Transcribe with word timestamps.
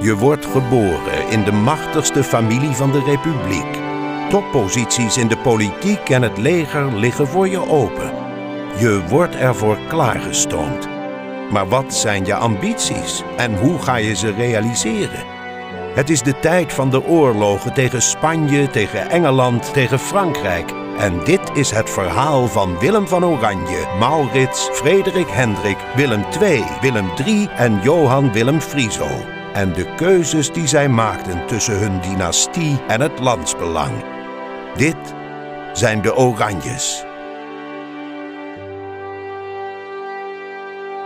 Je 0.00 0.16
wordt 0.18 0.46
geboren 0.46 1.28
in 1.30 1.44
de 1.44 1.52
machtigste 1.52 2.24
familie 2.24 2.70
van 2.70 2.92
de 2.92 3.02
Republiek. 3.04 3.78
Topposities 4.28 5.16
in 5.16 5.28
de 5.28 5.36
politiek 5.36 6.08
en 6.08 6.22
het 6.22 6.38
leger 6.38 6.96
liggen 6.96 7.26
voor 7.26 7.48
je 7.48 7.68
open. 7.68 8.12
Je 8.78 9.04
wordt 9.08 9.36
ervoor 9.36 9.78
klaargestoomd. 9.88 10.88
Maar 11.50 11.68
wat 11.68 11.94
zijn 11.94 12.24
je 12.24 12.34
ambities 12.34 13.22
en 13.36 13.58
hoe 13.58 13.78
ga 13.78 13.96
je 13.96 14.14
ze 14.14 14.30
realiseren? 14.30 15.24
Het 15.94 16.10
is 16.10 16.22
de 16.22 16.38
tijd 16.40 16.72
van 16.72 16.90
de 16.90 17.04
oorlogen 17.04 17.74
tegen 17.74 18.02
Spanje, 18.02 18.70
tegen 18.70 19.10
Engeland, 19.10 19.72
tegen 19.72 19.98
Frankrijk. 19.98 20.72
En 20.98 21.24
dit 21.24 21.50
is 21.54 21.70
het 21.70 21.90
verhaal 21.90 22.48
van 22.48 22.78
Willem 22.78 23.08
van 23.08 23.24
Oranje, 23.24 23.86
Maurits, 23.98 24.68
Frederik 24.72 25.28
Hendrik, 25.28 25.78
Willem 25.94 26.24
II, 26.40 26.64
Willem 26.80 27.10
III 27.26 27.48
en 27.56 27.80
Johan 27.82 28.32
Willem 28.32 28.60
Frieso. 28.60 29.35
En 29.56 29.72
de 29.72 29.94
keuzes 29.94 30.52
die 30.52 30.66
zij 30.66 30.88
maakten 30.88 31.46
tussen 31.46 31.78
hun 31.78 32.00
dynastie 32.00 32.80
en 32.88 33.00
het 33.00 33.18
landsbelang. 33.20 34.04
Dit 34.76 34.96
zijn 35.72 36.02
de 36.02 36.16
Oranjes. 36.16 37.04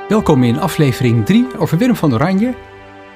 Welkom 0.09 0.43
in 0.43 0.59
aflevering 0.59 1.27
3 1.27 1.47
over 1.59 1.79
Willem 1.79 1.97
van 1.97 2.15
Oranje. 2.15 2.55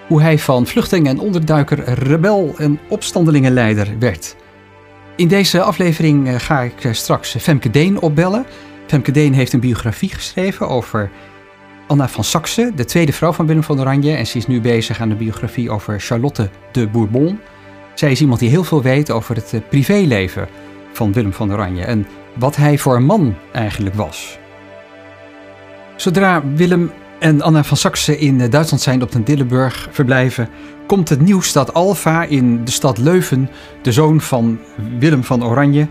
Hoe 0.07 0.23
hij 0.23 0.39
van 0.39 0.67
vluchteling 0.67 1.09
en 1.09 1.19
onderduiker, 1.19 1.93
rebel 1.93 2.55
en 2.59 2.81
opstandelingenleider 2.89 3.99
werd. 3.99 4.37
In 5.17 5.29
deze 5.29 5.63
aflevering 5.63 6.29
eh, 6.29 6.35
ga 6.35 6.61
ik 6.61 6.85
eh, 6.85 6.93
straks 6.93 7.37
Femke 7.39 7.71
Deen 7.71 8.01
opbellen. 8.01 8.47
Femke 8.87 9.11
Deen 9.11 9.35
heeft 9.35 9.53
een 9.53 9.61
biografie 9.61 10.11
geschreven 10.11 10.69
over 10.69 11.11
Anna 11.87 12.09
van 12.09 12.25
Saxe, 12.25 12.73
de 12.75 12.85
tweede 12.85 13.13
vrouw 13.13 13.33
van 13.33 13.47
Willem 13.47 13.63
van 13.63 13.81
Oranje. 13.81 14.13
En 14.13 14.27
ze 14.27 14.39
is 14.39 14.47
nu 14.47 14.61
bezig 14.61 15.01
aan 15.01 15.09
de 15.09 15.15
biografie 15.15 15.71
over 15.71 16.01
Charlotte 16.01 16.51
de 16.73 16.89
Bourbon. 16.89 17.41
Zij 17.95 18.11
is 18.11 18.21
iemand 18.21 18.41
die 18.41 18.49
heel 18.49 18.65
veel 18.65 18.83
weet 18.83 19.11
over 19.11 19.37
het 19.37 19.53
eh, 19.53 19.61
privéleven 19.69 20.49
van 20.93 21.13
Willem 21.13 21.33
van 21.33 21.53
Oranje 21.53 21.85
en 21.85 22.07
wat 22.35 22.57
hij 22.57 22.79
voor 22.79 22.97
een 22.97 23.05
man 23.05 23.35
eigenlijk 23.53 23.95
was. 23.95 24.39
Zodra 25.97 26.43
Willem 26.55 26.91
en 27.19 27.43
Anna 27.43 27.65
van 27.65 27.77
Saxe 27.77 28.19
in 28.19 28.41
eh, 28.41 28.51
Duitsland 28.51 28.83
zijn 28.83 29.03
op 29.03 29.13
den 29.13 29.25
Dillenburg 29.25 29.89
verblijven, 29.91 30.49
komt 30.87 31.09
het 31.09 31.21
nieuws 31.21 31.53
dat 31.53 31.75
Alva 31.75 32.25
in 32.25 32.65
de 32.65 32.71
stad 32.71 32.99
Leuven 32.99 33.51
de 33.83 33.93
zoon 33.93 34.21
van 34.21 34.59
Willem 34.99 35.25
van 35.25 35.45
Oranje, 35.45 35.87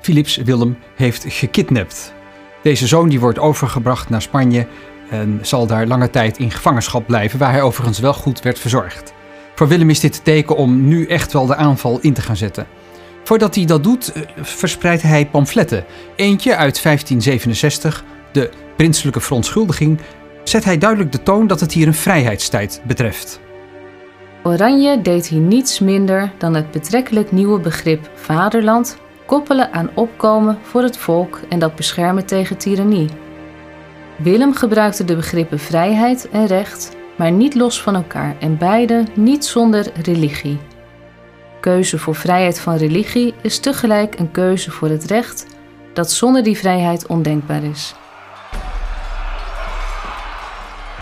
Philips 0.00 0.36
Willem, 0.36 0.76
heeft 0.94 1.24
gekidnapt. 1.28 2.14
Deze 2.62 2.86
zoon 2.86 3.08
die 3.08 3.20
wordt 3.20 3.38
overgebracht 3.38 4.08
naar 4.08 4.22
Spanje 4.22 4.66
en 5.10 5.38
zal 5.42 5.66
daar 5.66 5.86
lange 5.86 6.10
tijd 6.10 6.38
in 6.38 6.50
gevangenschap 6.50 7.06
blijven, 7.06 7.38
waar 7.38 7.52
hij 7.52 7.62
overigens 7.62 7.98
wel 7.98 8.14
goed 8.14 8.42
werd 8.42 8.58
verzorgd. 8.58 9.12
Voor 9.54 9.68
Willem 9.68 9.90
is 9.90 10.00
dit 10.00 10.14
het 10.14 10.24
teken 10.24 10.56
om 10.56 10.88
nu 10.88 11.06
echt 11.06 11.32
wel 11.32 11.46
de 11.46 11.56
aanval 11.56 11.98
in 12.00 12.12
te 12.12 12.22
gaan 12.22 12.36
zetten. 12.36 12.66
Voordat 13.24 13.54
hij 13.54 13.64
dat 13.64 13.82
doet, 13.82 14.12
eh, 14.12 14.22
verspreidt 14.40 15.02
hij 15.02 15.26
pamfletten. 15.26 15.84
Eentje 16.16 16.56
uit 16.56 16.78
1567, 16.78 18.04
de 18.32 18.50
prinselijke 18.76 19.20
verontschuldiging, 19.20 20.00
zet 20.44 20.64
hij 20.64 20.78
duidelijk 20.78 21.12
de 21.12 21.22
toon 21.22 21.46
dat 21.46 21.60
het 21.60 21.72
hier 21.72 21.86
een 21.86 21.94
vrijheidstijd 21.94 22.80
betreft. 22.86 23.40
Oranje 24.42 25.02
deed 25.02 25.26
hier 25.26 25.40
niets 25.40 25.78
minder 25.80 26.32
dan 26.38 26.54
het 26.54 26.70
betrekkelijk 26.70 27.32
nieuwe 27.32 27.60
begrip 27.60 28.10
vaderland 28.14 28.96
koppelen 29.26 29.72
aan 29.72 29.90
opkomen 29.94 30.58
voor 30.62 30.82
het 30.82 30.96
volk 30.96 31.40
en 31.48 31.58
dat 31.58 31.74
beschermen 31.74 32.26
tegen 32.26 32.56
tirannie. 32.56 33.08
Willem 34.16 34.54
gebruikte 34.54 35.04
de 35.04 35.16
begrippen 35.16 35.58
vrijheid 35.58 36.28
en 36.28 36.46
recht, 36.46 36.96
maar 37.16 37.30
niet 37.30 37.54
los 37.54 37.82
van 37.82 37.94
elkaar 37.94 38.36
en 38.40 38.58
beide 38.58 39.04
niet 39.14 39.44
zonder 39.44 39.86
religie. 40.02 40.58
Keuze 41.60 41.98
voor 41.98 42.14
vrijheid 42.14 42.60
van 42.60 42.76
religie 42.76 43.34
is 43.42 43.58
tegelijk 43.58 44.18
een 44.18 44.30
keuze 44.30 44.70
voor 44.70 44.88
het 44.88 45.04
recht 45.04 45.46
dat 45.92 46.10
zonder 46.10 46.42
die 46.42 46.56
vrijheid 46.56 47.06
ondenkbaar 47.06 47.62
is. 47.62 47.94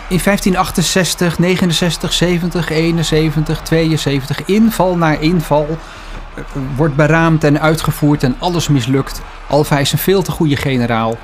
In 0.08 0.20
1568, 0.24 1.38
69, 1.38 2.12
70, 2.12 2.70
71, 2.70 3.62
72, 3.62 4.44
inval 4.44 4.96
na 4.96 5.16
inval 5.16 5.66
eh, 5.68 6.44
wordt 6.76 6.96
beraamd 6.96 7.44
en 7.44 7.60
uitgevoerd 7.60 8.22
en 8.22 8.36
alles 8.38 8.68
mislukt. 8.68 9.20
Alva 9.48 9.78
is 9.78 9.92
een 9.92 9.98
veel 9.98 10.22
te 10.22 10.30
goede 10.30 10.56
generaal. 10.56 11.16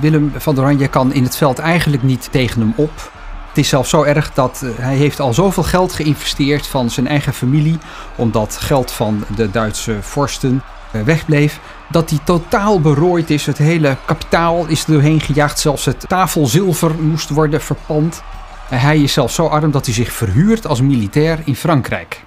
Willem 0.00 0.32
van 0.36 0.58
Oranje 0.58 0.88
kan 0.88 1.12
in 1.12 1.22
het 1.22 1.36
veld 1.36 1.58
eigenlijk 1.58 2.02
niet 2.02 2.28
tegen 2.30 2.60
hem 2.60 2.72
op. 2.76 3.10
Het 3.48 3.58
is 3.58 3.68
zelfs 3.68 3.90
zo 3.90 4.02
erg 4.02 4.32
dat 4.32 4.62
eh, 4.64 4.70
hij 4.84 4.94
heeft 4.94 5.20
al 5.20 5.34
zoveel 5.34 5.62
geld 5.62 5.92
geïnvesteerd 5.92 6.66
van 6.66 6.90
zijn 6.90 7.06
eigen 7.06 7.34
familie, 7.34 7.78
omdat 8.16 8.56
geld 8.60 8.90
van 8.90 9.24
de 9.36 9.50
Duitse 9.50 9.96
vorsten 10.00 10.62
eh, 10.90 11.02
wegbleef, 11.02 11.60
dat 11.90 12.10
hij 12.10 12.18
totaal 12.24 12.80
berooid 12.80 13.30
is. 13.30 13.46
Het 13.46 13.58
hele 13.58 13.96
kapitaal 14.04 14.66
is 14.66 14.84
er 14.84 14.92
doorheen 14.92 15.20
gejaagd, 15.20 15.58
zelfs 15.58 15.84
het 15.84 16.04
tafelzilver 16.08 16.94
moest 16.94 17.28
worden 17.28 17.60
verpand. 17.60 18.22
Hij 18.68 19.02
is 19.02 19.12
zelfs 19.12 19.34
zo 19.34 19.46
arm 19.46 19.70
dat 19.70 19.84
hij 19.84 19.94
zich 19.94 20.12
verhuurt 20.12 20.66
als 20.66 20.80
militair 20.80 21.38
in 21.44 21.56
Frankrijk. 21.56 22.22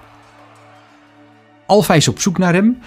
Alfa 1.66 1.94
is 1.94 2.08
op 2.08 2.20
zoek 2.20 2.38
naar 2.38 2.52
hem. 2.52 2.78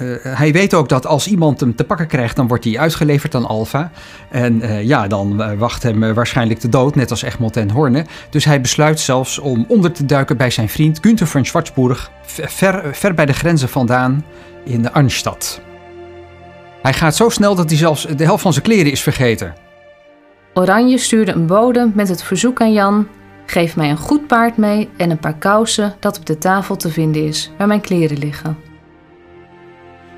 Uh, 0.00 0.16
hij 0.22 0.52
weet 0.52 0.74
ook 0.74 0.88
dat 0.88 1.06
als 1.06 1.26
iemand 1.26 1.60
hem 1.60 1.74
te 1.74 1.84
pakken 1.84 2.06
krijgt, 2.06 2.36
dan 2.36 2.48
wordt 2.48 2.64
hij 2.64 2.78
uitgeleverd 2.78 3.34
aan 3.34 3.46
Alfa. 3.46 3.90
En 4.30 4.64
uh, 4.64 4.82
ja, 4.82 5.06
dan 5.06 5.56
wacht 5.58 5.82
hem 5.82 6.14
waarschijnlijk 6.14 6.60
de 6.60 6.68
dood, 6.68 6.94
net 6.94 7.10
als 7.10 7.22
Egmont 7.22 7.56
en 7.56 7.70
Horne. 7.70 8.06
Dus 8.30 8.44
hij 8.44 8.60
besluit 8.60 9.00
zelfs 9.00 9.38
om 9.38 9.64
onder 9.68 9.92
te 9.92 10.06
duiken 10.06 10.36
bij 10.36 10.50
zijn 10.50 10.68
vriend 10.68 10.98
Günther 11.00 11.26
van 11.26 11.44
Schwarzburg, 11.44 12.10
ver, 12.22 12.94
ver 12.94 13.14
bij 13.14 13.26
de 13.26 13.32
grenzen 13.32 13.68
vandaan 13.68 14.24
in 14.64 14.82
de 14.82 14.92
Arnstad. 14.92 15.60
Hij 16.82 16.92
gaat 16.92 17.16
zo 17.16 17.28
snel 17.28 17.54
dat 17.54 17.68
hij 17.68 17.78
zelfs 17.78 18.06
de 18.16 18.24
helft 18.24 18.42
van 18.42 18.52
zijn 18.52 18.64
kleren 18.64 18.92
is 18.92 19.02
vergeten. 19.02 19.54
Oranje 20.54 20.98
stuurde 20.98 21.32
een 21.32 21.46
bode 21.46 21.90
met 21.94 22.08
het 22.08 22.22
verzoek 22.22 22.60
aan 22.60 22.72
Jan 22.72 23.06
Geef 23.46 23.76
mij 23.76 23.90
een 23.90 23.96
goed 23.96 24.26
paard 24.26 24.56
mee 24.56 24.88
en 24.96 25.10
een 25.10 25.18
paar 25.18 25.38
kousen 25.38 25.94
dat 26.00 26.18
op 26.18 26.26
de 26.26 26.38
tafel 26.38 26.76
te 26.76 26.90
vinden 26.90 27.26
is, 27.26 27.50
waar 27.58 27.66
mijn 27.66 27.80
kleren 27.80 28.18
liggen. 28.18 28.56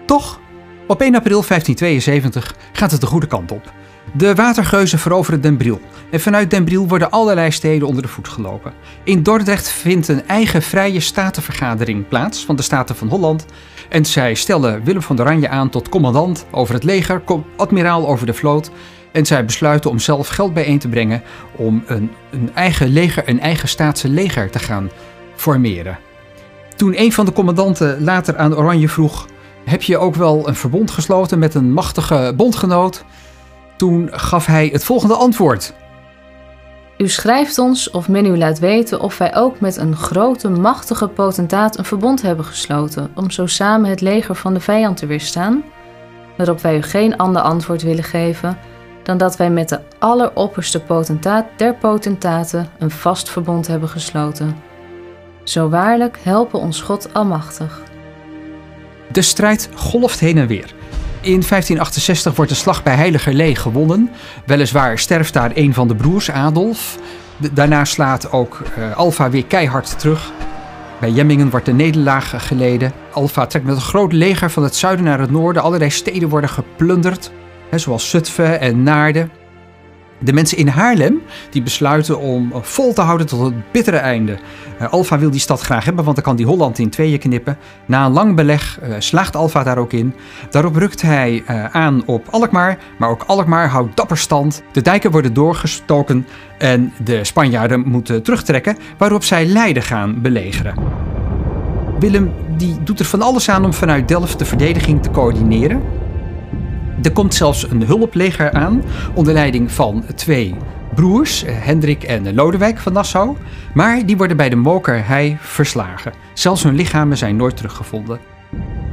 Toch, 0.06 0.40
op 0.86 1.00
1 1.00 1.14
april 1.14 1.44
1572 1.48 2.54
gaat 2.72 2.90
het 2.90 3.00
de 3.00 3.06
goede 3.06 3.26
kant 3.26 3.52
op. 3.52 3.72
De 4.12 4.34
watergeuzen 4.34 4.98
veroveren 4.98 5.40
Den 5.40 5.56
Briel. 5.56 5.80
En 6.10 6.20
vanuit 6.20 6.50
Den 6.50 6.64
Briel 6.64 6.88
worden 6.88 7.10
allerlei 7.10 7.50
steden 7.50 7.88
onder 7.88 8.02
de 8.02 8.08
voet 8.08 8.28
gelopen. 8.28 8.72
In 9.04 9.22
Dordrecht 9.22 9.68
vindt 9.68 10.08
een 10.08 10.26
eigen 10.26 10.62
vrije 10.62 11.00
statenvergadering 11.00 12.08
plaats 12.08 12.44
van 12.44 12.56
de 12.56 12.62
Staten 12.62 12.96
van 12.96 13.08
Holland. 13.08 13.46
En 13.88 14.04
zij 14.04 14.34
stellen 14.34 14.84
Willem 14.84 15.02
van 15.02 15.20
Oranje 15.20 15.48
aan 15.48 15.70
tot 15.70 15.88
commandant 15.88 16.46
over 16.50 16.74
het 16.74 16.84
leger, 16.84 17.22
admiraal 17.56 18.08
over 18.08 18.26
de 18.26 18.34
vloot 18.34 18.70
en 19.14 19.26
zij 19.26 19.44
besluiten 19.44 19.90
om 19.90 19.98
zelf 19.98 20.28
geld 20.28 20.54
bijeen 20.54 20.78
te 20.78 20.88
brengen 20.88 21.22
om 21.56 21.82
een, 21.86 22.10
een 22.30 22.50
eigen 22.54 22.88
leger, 22.88 23.28
een 23.28 23.40
eigen 23.40 23.68
staatse 23.68 24.08
leger 24.08 24.50
te 24.50 24.58
gaan 24.58 24.90
formeren. 25.36 25.98
Toen 26.76 27.00
een 27.00 27.12
van 27.12 27.24
de 27.24 27.32
commandanten 27.32 28.04
later 28.04 28.36
aan 28.36 28.56
Oranje 28.56 28.88
vroeg: 28.88 29.26
Heb 29.64 29.82
je 29.82 29.98
ook 29.98 30.14
wel 30.14 30.48
een 30.48 30.54
verbond 30.54 30.90
gesloten 30.90 31.38
met 31.38 31.54
een 31.54 31.72
machtige 31.72 32.32
bondgenoot? 32.36 33.04
Toen 33.76 34.08
gaf 34.12 34.46
hij 34.46 34.68
het 34.72 34.84
volgende 34.84 35.14
antwoord. 35.14 35.74
U 36.98 37.08
schrijft 37.08 37.58
ons 37.58 37.90
of 37.90 38.08
men 38.08 38.26
u 38.26 38.36
laat 38.36 38.58
weten 38.58 39.00
of 39.00 39.18
wij 39.18 39.36
ook 39.36 39.60
met 39.60 39.76
een 39.76 39.96
grote, 39.96 40.48
machtige 40.48 41.08
potentaat 41.08 41.78
een 41.78 41.84
verbond 41.84 42.22
hebben 42.22 42.44
gesloten, 42.44 43.10
om 43.14 43.30
zo 43.30 43.46
samen 43.46 43.90
het 43.90 44.00
leger 44.00 44.34
van 44.34 44.54
de 44.54 44.60
vijand 44.60 44.96
te 44.96 45.06
weerstaan? 45.06 45.62
Waarop 46.36 46.60
wij 46.60 46.76
u 46.76 46.82
geen 46.82 47.16
ander 47.16 47.42
antwoord 47.42 47.82
willen 47.82 48.04
geven 48.04 48.58
dan 49.04 49.18
dat 49.18 49.36
wij 49.36 49.50
met 49.50 49.68
de 49.68 49.80
alleropperste 49.98 50.80
potentaat 50.80 51.46
der 51.56 51.74
potentaten 51.74 52.68
een 52.78 52.90
vast 52.90 53.30
verbond 53.30 53.66
hebben 53.66 53.88
gesloten. 53.88 54.56
Zo 55.42 55.68
waarlijk 55.68 56.18
helpen 56.22 56.60
ons 56.60 56.80
God 56.80 57.14
almachtig. 57.14 57.82
De 59.12 59.22
strijd 59.22 59.68
golft 59.74 60.20
heen 60.20 60.38
en 60.38 60.46
weer. 60.46 60.74
In 61.20 61.30
1568 61.30 62.34
wordt 62.34 62.50
de 62.50 62.56
slag 62.56 62.82
bij 62.82 62.94
Heiligerlee 62.94 63.54
gewonnen. 63.54 64.10
Weliswaar 64.46 64.98
sterft 64.98 65.32
daar 65.32 65.50
een 65.54 65.74
van 65.74 65.88
de 65.88 65.94
broers, 65.94 66.30
Adolf. 66.30 66.98
Daarna 67.52 67.84
slaat 67.84 68.32
ook 68.32 68.62
uh, 68.78 68.96
Alfa 68.96 69.30
weer 69.30 69.44
keihard 69.44 69.98
terug. 69.98 70.32
Bij 71.00 71.10
Jemmingen 71.10 71.50
wordt 71.50 71.66
de 71.66 71.72
nederlaag 71.72 72.46
geleden. 72.46 72.92
Alfa 73.12 73.46
trekt 73.46 73.64
met 73.64 73.74
een 73.74 73.80
groot 73.80 74.12
leger 74.12 74.50
van 74.50 74.62
het 74.62 74.76
zuiden 74.76 75.04
naar 75.04 75.20
het 75.20 75.30
noorden. 75.30 75.62
Allerlei 75.62 75.90
steden 75.90 76.28
worden 76.28 76.50
geplunderd 76.50 77.30
zoals 77.78 78.10
Zutphen 78.10 78.60
en 78.60 78.82
Naarden. 78.82 79.30
De 80.18 80.32
mensen 80.32 80.58
in 80.58 80.68
Haarlem 80.68 81.22
die 81.50 81.62
besluiten 81.62 82.18
om 82.18 82.52
vol 82.62 82.92
te 82.92 83.00
houden 83.00 83.26
tot 83.26 83.40
het 83.40 83.72
bittere 83.72 83.96
einde. 83.96 84.38
Uh, 84.80 84.92
Alfa 84.92 85.18
wil 85.18 85.30
die 85.30 85.40
stad 85.40 85.60
graag 85.60 85.84
hebben, 85.84 86.04
want 86.04 86.16
dan 86.16 86.24
kan 86.24 86.36
die 86.36 86.46
Holland 86.46 86.78
in 86.78 86.90
tweeën 86.90 87.18
knippen. 87.18 87.58
Na 87.86 88.06
een 88.06 88.12
lang 88.12 88.36
beleg 88.36 88.78
uh, 88.82 88.94
slaagt 88.98 89.36
Alfa 89.36 89.62
daar 89.62 89.78
ook 89.78 89.92
in. 89.92 90.14
Daarop 90.50 90.76
rukt 90.76 91.02
hij 91.02 91.42
aan 91.72 92.02
op 92.06 92.28
Alkmaar, 92.30 92.78
maar 92.98 93.08
ook 93.08 93.22
Alkmaar 93.26 93.68
houdt 93.68 93.96
dapper 93.96 94.18
stand. 94.18 94.62
De 94.72 94.82
dijken 94.82 95.10
worden 95.10 95.34
doorgestoken 95.34 96.26
en 96.58 96.92
de 97.04 97.24
Spanjaarden 97.24 97.80
moeten 97.80 98.22
terugtrekken, 98.22 98.76
waarop 98.98 99.24
zij 99.24 99.46
Leiden 99.46 99.82
gaan 99.82 100.22
belegeren. 100.22 100.74
Willem 101.98 102.32
die 102.56 102.82
doet 102.82 102.98
er 102.98 103.04
van 103.04 103.22
alles 103.22 103.48
aan 103.48 103.64
om 103.64 103.72
vanuit 103.72 104.08
Delft 104.08 104.38
de 104.38 104.44
verdediging 104.44 105.02
te 105.02 105.10
coördineren. 105.10 105.82
Er 107.02 107.12
komt 107.12 107.34
zelfs 107.34 107.70
een 107.70 107.82
hulpleger 107.82 108.52
aan 108.52 108.82
onder 109.14 109.34
leiding 109.34 109.72
van 109.72 110.04
twee 110.14 110.54
broers, 110.94 111.44
eh, 111.44 111.54
Hendrik 111.58 112.02
en 112.02 112.34
Lodewijk 112.34 112.78
van 112.78 112.92
Nassau. 112.92 113.36
Maar 113.74 114.06
die 114.06 114.16
worden 114.16 114.36
bij 114.36 114.48
de 114.48 114.56
Mokerhei 114.56 115.36
verslagen. 115.40 116.12
Zelfs 116.34 116.62
hun 116.62 116.74
lichamen 116.74 117.16
zijn 117.16 117.36
nooit 117.36 117.56
teruggevonden. 117.56 118.18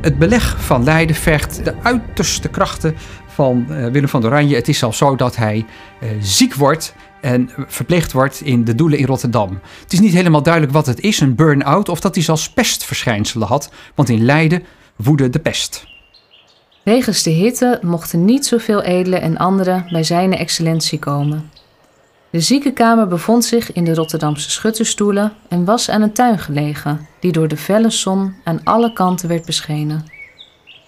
Het 0.01 0.19
beleg 0.19 0.63
van 0.63 0.83
Leiden 0.83 1.15
vergt 1.15 1.63
de 1.63 1.73
uiterste 1.81 2.49
krachten 2.49 2.95
van 3.27 3.65
uh, 3.69 3.85
Willem 3.85 4.09
van 4.09 4.25
Oranje. 4.25 4.55
Het 4.55 4.67
is 4.67 4.77
zelfs 4.77 4.97
zo 4.97 5.15
dat 5.15 5.35
hij 5.35 5.65
uh, 6.03 6.09
ziek 6.19 6.53
wordt 6.53 6.95
en 7.21 7.49
verpleegd 7.67 8.11
wordt 8.11 8.41
in 8.41 8.63
de 8.63 8.75
Doelen 8.75 8.99
in 8.99 9.05
Rotterdam. 9.05 9.59
Het 9.81 9.93
is 9.93 9.99
niet 9.99 10.13
helemaal 10.13 10.43
duidelijk 10.43 10.73
wat 10.73 10.85
het 10.85 10.99
is, 10.99 11.19
een 11.19 11.35
burn-out, 11.35 11.89
of 11.89 11.99
dat 11.99 12.15
hij 12.15 12.23
zelfs 12.23 12.49
pestverschijnselen 12.49 13.47
had, 13.47 13.71
want 13.95 14.09
in 14.09 14.25
Leiden 14.25 14.63
woedde 14.95 15.29
de 15.29 15.39
pest. 15.39 15.90
Wegens 16.83 17.23
de 17.23 17.29
hitte 17.29 17.79
mochten 17.81 18.25
niet 18.25 18.45
zoveel 18.45 18.81
edelen 18.81 19.21
en 19.21 19.37
anderen 19.37 19.85
bij 19.91 20.03
zijn 20.03 20.33
excellentie 20.33 20.99
komen. 20.99 21.51
De 22.29 22.39
ziekenkamer 22.39 23.07
bevond 23.07 23.45
zich 23.45 23.71
in 23.71 23.83
de 23.83 23.93
Rotterdamse 23.93 24.51
schutterstoelen 24.51 25.33
en 25.47 25.65
was 25.65 25.89
aan 25.89 26.01
een 26.01 26.13
tuin 26.13 26.39
gelegen, 26.39 27.07
die 27.19 27.31
door 27.31 27.47
de 27.47 27.57
felle 27.57 27.89
zon 27.89 28.35
aan 28.43 28.63
alle 28.63 28.93
kanten 28.93 29.27
werd 29.27 29.45
beschenen. 29.45 30.05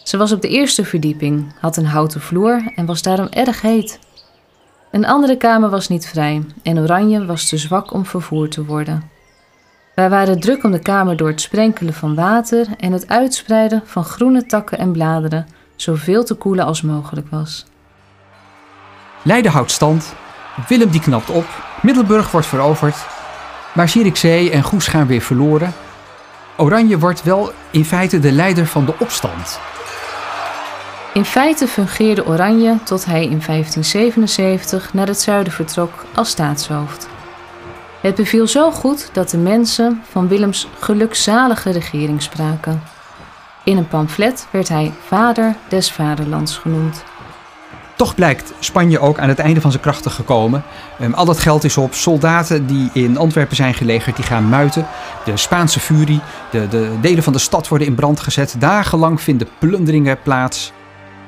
Ze 0.03 0.17
was 0.17 0.31
op 0.31 0.41
de 0.41 0.47
eerste 0.47 0.85
verdieping, 0.85 1.53
had 1.59 1.77
een 1.77 1.85
houten 1.85 2.21
vloer 2.21 2.71
en 2.75 2.85
was 2.85 3.01
daarom 3.01 3.27
erg 3.29 3.61
heet. 3.61 3.99
Een 4.91 5.05
andere 5.05 5.37
kamer 5.37 5.69
was 5.69 5.87
niet 5.87 6.07
vrij 6.07 6.43
en 6.63 6.79
Oranje 6.79 7.25
was 7.25 7.49
te 7.49 7.57
zwak 7.57 7.93
om 7.93 8.05
vervoerd 8.05 8.51
te 8.51 8.65
worden. 8.65 9.09
Wij 9.95 10.09
waren 10.09 10.39
druk 10.39 10.63
om 10.63 10.71
de 10.71 10.79
kamer 10.79 11.17
door 11.17 11.27
het 11.27 11.41
sprenkelen 11.41 11.93
van 11.93 12.15
water 12.15 12.67
en 12.77 12.91
het 12.91 13.07
uitspreiden 13.07 13.81
van 13.85 14.03
groene 14.03 14.45
takken 14.45 14.77
en 14.77 14.91
bladeren 14.91 15.47
zoveel 15.75 16.23
te 16.23 16.33
koelen 16.33 16.65
als 16.65 16.81
mogelijk 16.81 17.27
was. 17.29 17.65
Leiden 19.21 19.51
houdt 19.51 19.71
stand, 19.71 20.13
Willem 20.67 20.89
die 20.89 21.01
knapt 21.01 21.29
op, 21.29 21.45
Middelburg 21.81 22.31
wordt 22.31 22.47
veroverd, 22.47 23.05
maar 23.73 23.89
Zierikzee 23.89 24.51
en 24.51 24.63
Goes 24.63 24.87
gaan 24.87 25.07
weer 25.07 25.21
verloren. 25.21 25.73
Oranje 26.57 26.99
wordt 26.99 27.23
wel 27.23 27.51
in 27.71 27.85
feite 27.85 28.19
de 28.19 28.31
leider 28.31 28.65
van 28.65 28.85
de 28.85 28.93
opstand. 28.99 29.59
In 31.13 31.25
feite 31.25 31.67
fungeerde 31.67 32.25
Oranje 32.25 32.77
tot 32.83 33.05
hij 33.05 33.23
in 33.23 33.41
1577 33.45 34.93
naar 34.93 35.07
het 35.07 35.21
zuiden 35.21 35.53
vertrok 35.53 35.91
als 36.13 36.29
staatshoofd. 36.29 37.07
Het 38.01 38.15
beviel 38.15 38.47
zo 38.47 38.71
goed 38.71 39.09
dat 39.13 39.29
de 39.29 39.37
mensen 39.37 40.01
van 40.09 40.27
Willems 40.27 40.67
gelukzalige 40.79 41.71
regering 41.71 42.21
spraken. 42.21 42.92
In 43.65 43.77
een 43.77 43.87
pamflet 43.87 44.47
werd 44.51 44.69
hij 44.69 44.91
Vader 45.05 45.55
des 45.67 45.91
Vaderlands 45.91 46.57
genoemd. 46.57 47.03
Toch 47.95 48.15
blijkt 48.15 48.53
Spanje 48.59 48.99
ook 48.99 49.19
aan 49.19 49.29
het 49.29 49.39
einde 49.39 49.61
van 49.61 49.71
zijn 49.71 49.83
krachten 49.83 50.11
gekomen. 50.11 50.63
Um, 51.01 51.13
al 51.13 51.25
dat 51.25 51.39
geld 51.39 51.63
is 51.63 51.77
op. 51.77 51.93
Soldaten 51.93 52.67
die 52.67 52.89
in 52.93 53.17
Antwerpen 53.17 53.55
zijn 53.55 53.73
gelegerd, 53.73 54.15
die 54.15 54.25
gaan 54.25 54.49
muiten. 54.49 54.87
De 55.25 55.37
Spaanse 55.37 55.79
furie, 55.79 56.19
de, 56.51 56.67
de 56.67 56.91
delen 57.01 57.23
van 57.23 57.33
de 57.33 57.39
stad 57.39 57.67
worden 57.67 57.87
in 57.87 57.95
brand 57.95 58.19
gezet. 58.19 58.55
Dagenlang 58.59 59.21
vinden 59.21 59.47
plunderingen 59.59 60.21
plaats. 60.21 60.71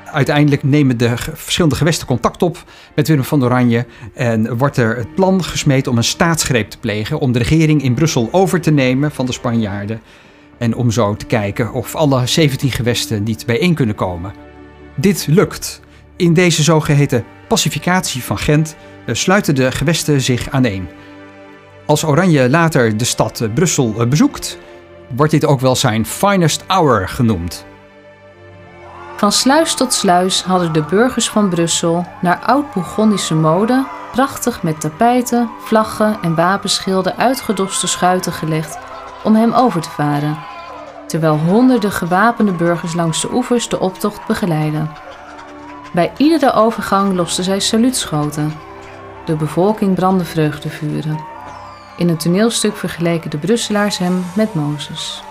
Uiteindelijk 0.06 0.64
nemen 0.64 0.98
de 0.98 1.14
verschillende 1.34 1.76
gewesten 1.76 2.08
contact 2.08 2.42
op 2.42 2.64
met 2.96 3.08
Willem 3.08 3.24
van 3.24 3.44
Oranje 3.44 3.86
en 4.14 4.58
wordt 4.58 4.78
er 4.78 4.98
het 4.98 5.16
plan 5.16 5.44
gesmeed 5.44 5.88
om 5.88 5.98
een 5.98 6.04
staatsgreep 6.04 6.70
te 6.70 6.78
plegen 6.78 7.20
om 7.20 7.32
de 7.32 7.40
regering 7.40 7.84
in 7.84 7.94
Brussel 7.94 8.30
over 8.32 8.62
te 8.62 8.72
nemen 8.72 9.12
van 9.12 9.26
de 9.26 9.32
Spanjaarden. 9.32 10.02
En 10.58 10.76
om 10.76 10.92
zo 10.92 11.16
te 11.16 11.26
kijken 11.26 11.74
of 11.74 11.96
alle 11.96 12.28
17 12.28 12.72
gewesten 12.72 13.24
niet 13.24 13.46
bijeen 13.46 13.74
kunnen 13.74 13.96
komen. 13.96 14.34
Dit 14.96 15.28
lukt. 15.30 15.82
In 16.16 16.34
deze 16.34 16.64
zogeheten 16.64 17.24
pacificatie 17.48 18.24
van 18.24 18.38
Gent 18.38 18.76
eh, 19.06 19.16
sluiten 19.16 19.56
de 19.56 19.72
gewesten 19.72 20.22
zich 20.22 20.50
aaneen. 20.50 20.88
Als 21.86 22.04
Oranje 22.04 22.50
later 22.50 22.98
de 22.98 23.06
stad 23.06 23.42
eh, 23.42 23.54
Brussel 23.54 23.94
eh, 23.98 24.08
bezoekt, 24.08 24.58
wordt 25.16 25.32
dit 25.32 25.46
ook 25.46 25.60
wel 25.60 25.76
zijn 25.76 26.06
finest 26.06 26.64
hour 26.68 27.10
genoemd. 27.10 27.66
Van 29.18 29.32
sluis 29.32 29.74
tot 29.74 29.94
sluis 29.94 30.44
hadden 30.44 30.74
de 30.74 30.84
burgers 30.84 31.30
van 31.30 31.50
Brussel 31.50 32.06
naar 32.22 32.40
oud-Bourgondische 32.40 33.36
mode 33.36 33.86
prachtig 34.12 34.64
met 34.64 34.82
tapijten, 34.82 35.50
vlaggen 35.60 36.18
en 36.22 36.36
wapenschilden 36.36 37.18
uitgedoste 37.18 37.88
schuiten 37.88 38.32
gelegd 38.32 38.78
om 39.26 39.36
hem 39.36 39.54
over 39.54 39.82
te 39.82 39.90
varen, 39.90 40.38
terwijl 41.08 41.38
honderden 41.38 41.92
gewapende 41.92 42.52
burgers 42.52 42.94
langs 42.94 43.22
de 43.22 43.34
oevers 43.34 43.70
de 43.70 43.80
optocht 43.80 44.28
begeleiden. 44.28 44.90
Bij 45.94 46.12
iedere 46.18 46.54
overgang 46.54 47.14
losten 47.14 47.44
zij 47.44 47.60
saluutschoten. 47.60 48.54
De 49.26 49.36
bevolking 49.36 49.96
brandde 49.96 50.26
vreugdevuren. 50.26 51.20
In 51.98 52.10
een 52.10 52.18
toneelstuk 52.18 52.76
vergeleken 52.76 53.30
de 53.30 53.38
Brusselaars 53.38 53.98
hem 53.98 54.24
met 54.36 54.54
Mozes. 54.54 55.24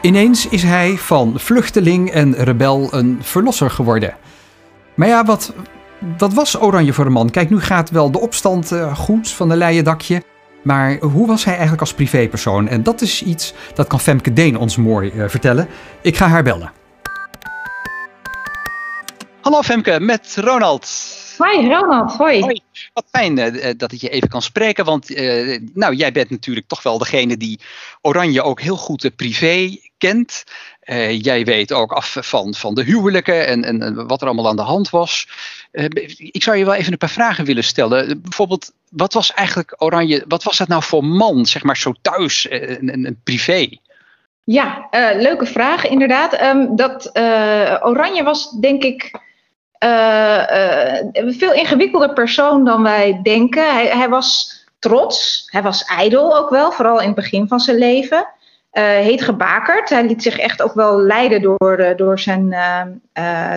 Ineens 0.00 0.48
is 0.48 0.62
hij 0.62 0.96
van 0.96 1.32
vluchteling 1.36 2.10
en 2.10 2.34
rebel 2.34 2.88
een 2.90 3.18
verlosser 3.20 3.70
geworden. 3.70 4.14
Maar 4.94 5.08
ja, 5.08 5.24
wat, 5.24 5.52
was 6.34 6.60
Oranje 6.60 6.92
voor 6.92 7.06
een 7.06 7.12
man? 7.12 7.30
Kijk, 7.30 7.50
nu 7.50 7.60
gaat 7.60 7.90
wel 7.90 8.10
de 8.10 8.20
opstand 8.20 8.72
uh, 8.72 8.96
goed 8.96 9.30
van 9.30 9.48
de 9.48 9.56
leien 9.56 9.84
dakje. 9.84 10.22
Maar 10.66 10.98
hoe 11.00 11.26
was 11.26 11.44
hij 11.44 11.52
eigenlijk 11.52 11.82
als 11.82 11.94
privépersoon? 11.94 12.68
En 12.68 12.82
dat 12.82 13.00
is 13.00 13.22
iets 13.22 13.54
dat 13.74 13.86
kan 13.86 14.00
Femke 14.00 14.32
Deen 14.32 14.58
ons 14.58 14.76
mooi 14.76 15.12
uh, 15.14 15.28
vertellen. 15.28 15.68
Ik 16.00 16.16
ga 16.16 16.28
haar 16.28 16.42
bellen. 16.42 16.72
Hallo 19.46 19.62
Femke, 19.62 20.00
met 20.00 20.36
Ronald. 20.40 20.88
Hoi 21.38 21.68
Ronald, 21.68 22.16
hoi. 22.16 22.40
hoi. 22.40 22.60
Wat 22.92 23.04
fijn 23.10 23.38
uh, 23.38 23.70
dat 23.76 23.92
ik 23.92 24.00
je 24.00 24.08
even 24.08 24.28
kan 24.28 24.42
spreken, 24.42 24.84
want 24.84 25.10
uh, 25.10 25.58
nou, 25.74 25.94
jij 25.94 26.12
bent 26.12 26.30
natuurlijk 26.30 26.66
toch 26.66 26.82
wel 26.82 26.98
degene 26.98 27.36
die 27.36 27.60
Oranje 28.00 28.42
ook 28.42 28.60
heel 28.60 28.76
goed 28.76 29.04
uh, 29.04 29.10
privé 29.16 29.76
kent. 29.98 30.44
jij 31.10 31.44
weet 31.44 31.72
ook 31.72 31.92
af 31.92 32.16
van, 32.20 32.54
van 32.54 32.74
de 32.74 32.82
huwelijken 32.82 33.46
en, 33.46 33.64
en 33.64 34.06
wat 34.06 34.20
er 34.20 34.26
allemaal 34.26 34.48
aan 34.48 34.56
de 34.56 34.62
hand 34.62 34.90
was. 34.90 35.28
ik 36.16 36.42
zou 36.42 36.56
je 36.56 36.64
wel 36.64 36.74
even 36.74 36.92
een 36.92 36.98
paar 36.98 37.08
vragen 37.08 37.44
willen 37.44 37.64
stellen. 37.64 38.22
bijvoorbeeld, 38.22 38.72
wat 38.90 39.12
was 39.12 39.32
eigenlijk 39.32 39.74
Oranje, 39.78 40.24
wat 40.28 40.42
was 40.42 40.58
dat 40.58 40.68
nou 40.68 40.82
voor 40.82 41.04
man, 41.04 41.46
zeg 41.46 41.62
maar 41.62 41.76
zo 41.76 41.94
thuis 42.02 42.48
en, 42.48 43.04
en 43.04 43.20
privé? 43.24 43.68
Ja, 44.44 44.88
leuke 45.16 45.46
vraag 45.46 45.86
inderdaad. 45.86 46.42
Um, 46.42 46.76
dat 46.76 47.10
Oranje 47.82 48.22
was 48.22 48.50
denk 48.50 48.82
ik 48.82 49.24
een 49.78 51.34
veel 51.38 51.52
ingewikkelder 51.52 52.12
persoon 52.12 52.64
dan 52.64 52.82
wij 52.82 53.20
denken. 53.22 53.74
Hij, 53.74 53.86
hij, 53.86 54.08
was 54.08 54.64
trots, 54.78 55.48
hij 55.50 55.62
was 55.62 55.84
ijdel 55.84 56.36
ook 56.36 56.50
wel, 56.50 56.72
vooral 56.72 57.00
in 57.00 57.06
het 57.06 57.14
begin 57.14 57.48
van 57.48 57.60
zijn 57.60 57.78
leven. 57.78 58.26
Uh, 58.72 58.82
heet 58.82 59.22
gebakerd. 59.22 59.88
Hij 59.88 60.06
liet 60.06 60.22
zich 60.22 60.38
echt 60.38 60.62
ook 60.62 60.74
wel 60.74 61.00
leiden 61.00 61.42
door, 61.42 61.94
door 61.96 62.18
zijn 62.18 62.56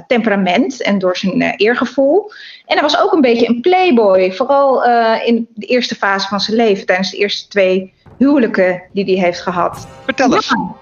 temperament 0.07 0.81
en 0.81 0.99
door 0.99 1.17
zijn 1.17 1.41
eergevoel. 1.41 2.31
En 2.65 2.73
hij 2.73 2.81
was 2.81 2.99
ook 2.99 3.11
een 3.11 3.21
beetje 3.21 3.47
een 3.47 3.61
playboy, 3.61 4.31
vooral 4.31 4.83
in 5.25 5.47
de 5.53 5.65
eerste 5.65 5.95
fase 5.95 6.27
van 6.27 6.39
zijn 6.39 6.57
leven, 6.57 6.85
tijdens 6.85 7.11
de 7.11 7.17
eerste 7.17 7.47
twee 7.47 7.93
huwelijken 8.17 8.83
die 8.91 9.05
hij 9.05 9.25
heeft 9.25 9.41
gehad. 9.41 9.88
Vertel 10.05 10.33
eens. 10.33 10.47
Ja, 10.47 10.75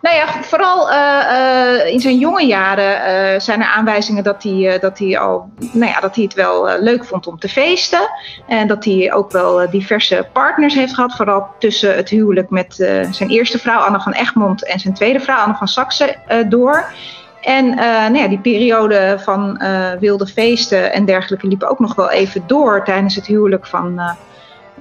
nou 0.00 0.16
ja, 0.16 0.26
vooral 0.42 0.90
uh, 0.90 0.96
uh, 0.96 1.92
in 1.92 2.00
zijn 2.00 2.18
jonge 2.18 2.46
jaren 2.46 2.96
uh, 3.34 3.40
zijn 3.40 3.60
er 3.60 3.66
aanwijzingen 3.66 4.24
dat 4.24 4.42
hij, 4.42 4.78
dat 4.78 4.98
hij 4.98 5.18
al, 5.18 5.50
nou 5.72 5.90
ja, 5.90 6.00
dat 6.00 6.14
hij 6.14 6.24
het 6.24 6.34
wel 6.34 6.78
leuk 6.80 7.04
vond 7.04 7.26
om 7.26 7.38
te 7.38 7.48
feesten. 7.48 8.08
En 8.46 8.66
dat 8.66 8.84
hij 8.84 9.12
ook 9.12 9.30
wel 9.30 9.70
diverse 9.70 10.28
partners 10.32 10.74
heeft 10.74 10.94
gehad, 10.94 11.16
vooral 11.16 11.46
tussen 11.58 11.96
het 11.96 12.08
huwelijk 12.08 12.50
met 12.50 12.74
zijn 13.10 13.28
eerste 13.28 13.58
vrouw 13.58 13.80
Anne 13.80 14.00
van 14.00 14.12
Egmond 14.12 14.64
en 14.64 14.78
zijn 14.78 14.94
tweede 14.94 15.20
vrouw 15.20 15.36
Anne 15.36 15.54
van 15.54 15.68
Saxe 15.68 16.16
door. 16.48 16.92
En 17.40 17.74
nou 17.74 18.16
ja, 18.16 18.28
die 18.28 18.38
periode 18.38 19.16
van 19.18 19.62
wilde 20.00 20.26
feesten 20.26 20.92
en 20.92 21.04
dergelijke 21.04 21.46
liep 21.46 21.62
ook 21.62 21.78
nog 21.78 21.94
wel 21.94 22.10
even 22.10 22.44
door 22.46 22.84
tijdens 22.84 23.14
het 23.14 23.26
huwelijk 23.26 23.66
van 23.66 24.00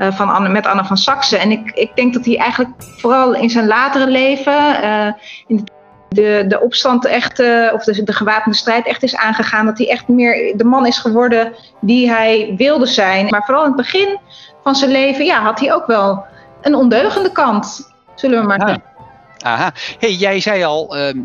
uh, 0.01 0.11
van 0.11 0.29
Anne, 0.29 0.49
met 0.49 0.65
Anne 0.65 0.85
van 0.85 0.97
Saxe. 0.97 1.37
En 1.37 1.51
ik, 1.51 1.71
ik 1.71 1.95
denk 1.95 2.13
dat 2.13 2.25
hij 2.25 2.37
eigenlijk 2.37 2.71
vooral 2.77 3.35
in 3.35 3.49
zijn 3.49 3.67
latere 3.67 4.07
leven, 4.07 4.83
uh, 4.83 5.07
in 5.47 5.63
de 6.09 6.45
de, 6.47 6.61
opstand 6.61 7.05
echt, 7.05 7.39
of 7.73 7.83
de, 7.83 8.03
de 8.03 8.13
gewapende 8.13 8.57
strijd 8.57 8.85
echt 8.85 9.03
is 9.03 9.15
aangegaan. 9.15 9.65
Dat 9.65 9.77
hij 9.77 9.89
echt 9.89 10.07
meer 10.07 10.57
de 10.57 10.63
man 10.63 10.85
is 10.85 10.97
geworden 10.97 11.53
die 11.79 12.09
hij 12.09 12.53
wilde 12.57 12.85
zijn. 12.85 13.27
Maar 13.29 13.43
vooral 13.45 13.63
in 13.63 13.67
het 13.67 13.77
begin 13.77 14.19
van 14.63 14.75
zijn 14.75 14.91
leven 14.91 15.25
ja, 15.25 15.41
had 15.41 15.59
hij 15.59 15.73
ook 15.73 15.85
wel 15.85 16.25
een 16.61 16.75
ondeugende 16.75 17.31
kant, 17.31 17.93
zullen 18.15 18.41
we 18.41 18.47
maar 18.47 18.59
zeggen. 18.59 18.83
Aha. 19.37 19.71
Hey, 19.99 20.13
jij 20.13 20.39
zei 20.39 20.63
al, 20.63 20.97
ehm, 20.97 21.19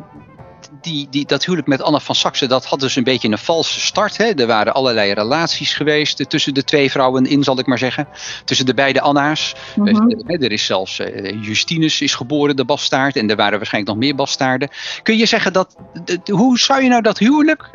die, 0.81 1.07
die, 1.11 1.27
dat 1.27 1.45
huwelijk 1.45 1.69
met 1.69 1.83
Anna 1.83 1.99
van 1.99 2.15
Saxe, 2.15 2.47
dat 2.47 2.65
had 2.65 2.81
dus 2.81 2.97
een 2.97 3.05
beetje 3.05 3.29
een 3.29 3.39
valse 3.39 3.81
start. 3.81 4.17
Hè? 4.17 4.25
Er 4.25 4.47
waren 4.47 4.75
allerlei 4.75 5.13
relaties 5.13 5.75
geweest 5.75 6.31
tussen 6.31 6.55
de 6.55 6.65
twee 6.65 6.91
vrouwen 6.91 7.27
in, 7.27 7.43
zal 7.43 7.59
ik 7.59 7.67
maar 7.67 7.79
zeggen. 7.79 8.09
Tussen 8.45 8.67
de 8.67 8.75
beide 8.75 9.01
Anna's. 9.01 9.55
Mhm. 9.77 10.11
Er 10.27 10.53
is 10.53 10.65
zelfs 10.65 11.01
uh, 11.01 11.43
Justinus 11.43 12.01
is 12.01 12.15
geboren, 12.15 12.57
de 12.57 12.65
bastaard. 12.65 13.17
En 13.17 13.31
er 13.31 13.37
waren 13.37 13.59
waarschijnlijk 13.59 13.95
nog 13.95 14.05
meer 14.05 14.15
bastaarden. 14.15 14.69
Kun 15.03 15.17
je 15.17 15.27
zeggen 15.27 15.53
dat, 15.53 15.77
hoe 16.25 16.59
zou 16.59 16.83
je 16.83 16.89
nou 16.89 17.03
dat 17.03 17.19
huwelijk 17.19 17.71